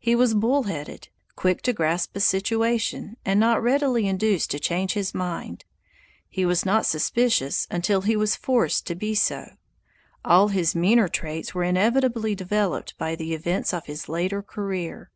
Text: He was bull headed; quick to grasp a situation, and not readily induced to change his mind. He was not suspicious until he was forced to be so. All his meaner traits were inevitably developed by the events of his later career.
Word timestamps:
He 0.00 0.16
was 0.16 0.34
bull 0.34 0.64
headed; 0.64 1.06
quick 1.36 1.62
to 1.62 1.72
grasp 1.72 2.16
a 2.16 2.20
situation, 2.20 3.16
and 3.24 3.38
not 3.38 3.62
readily 3.62 4.08
induced 4.08 4.50
to 4.50 4.58
change 4.58 4.94
his 4.94 5.14
mind. 5.14 5.64
He 6.28 6.44
was 6.44 6.66
not 6.66 6.84
suspicious 6.84 7.68
until 7.70 8.00
he 8.02 8.16
was 8.16 8.34
forced 8.34 8.88
to 8.88 8.96
be 8.96 9.14
so. 9.14 9.50
All 10.24 10.48
his 10.48 10.74
meaner 10.74 11.06
traits 11.06 11.54
were 11.54 11.62
inevitably 11.62 12.34
developed 12.34 12.98
by 12.98 13.14
the 13.14 13.34
events 13.34 13.72
of 13.72 13.86
his 13.86 14.08
later 14.08 14.42
career. 14.42 15.12